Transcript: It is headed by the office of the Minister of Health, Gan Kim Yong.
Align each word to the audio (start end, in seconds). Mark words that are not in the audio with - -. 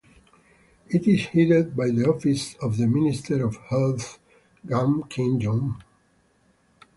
It 0.89 1.07
is 1.07 1.27
headed 1.27 1.75
by 1.75 1.91
the 1.91 2.09
office 2.11 2.55
of 2.55 2.77
the 2.77 2.87
Minister 2.87 3.45
of 3.45 3.57
Health, 3.57 4.17
Gan 4.65 5.03
Kim 5.09 5.39
Yong. 5.39 5.83